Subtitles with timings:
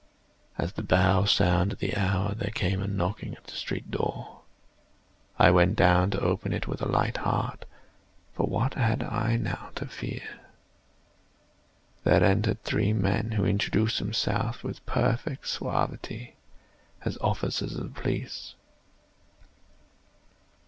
[0.57, 4.41] As the bell sounded the hour, there came a knocking at the street door.
[5.37, 9.85] I went down to open it with a light heart,—for what had I now to
[9.85, 10.23] fear?
[12.03, 16.35] There entered three men, who introduced themselves, with perfect suavity,
[17.05, 18.55] as officers of the police.